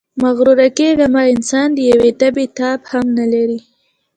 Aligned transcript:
مغروره 0.21 0.67
کېږئ 0.77 1.07
مه، 1.13 1.21
انسان 1.33 1.67
د 1.73 1.79
یوې 1.91 2.11
تبې 2.19 2.45
تاب 2.57 2.79
هم 2.91 3.05
نلري. 3.17 3.59